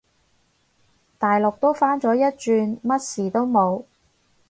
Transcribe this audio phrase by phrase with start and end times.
[1.19, 3.83] 大陸都返咗一轉，乜事都冇